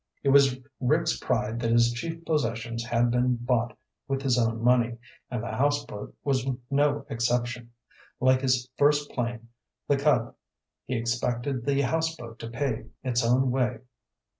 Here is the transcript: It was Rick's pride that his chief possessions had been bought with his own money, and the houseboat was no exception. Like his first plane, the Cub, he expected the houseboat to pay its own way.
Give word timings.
It 0.23 0.29
was 0.29 0.57
Rick's 0.79 1.19
pride 1.19 1.59
that 1.59 1.69
his 1.69 1.91
chief 1.93 2.25
possessions 2.25 2.83
had 2.85 3.11
been 3.11 3.35
bought 3.35 3.77
with 4.07 4.23
his 4.23 4.35
own 4.39 4.59
money, 4.63 4.97
and 5.29 5.43
the 5.43 5.51
houseboat 5.51 6.15
was 6.23 6.43
no 6.71 7.05
exception. 7.07 7.69
Like 8.19 8.41
his 8.41 8.67
first 8.79 9.11
plane, 9.11 9.49
the 9.87 9.97
Cub, 9.97 10.33
he 10.85 10.95
expected 10.95 11.67
the 11.67 11.81
houseboat 11.81 12.39
to 12.39 12.49
pay 12.49 12.85
its 13.03 13.23
own 13.23 13.51
way. 13.51 13.81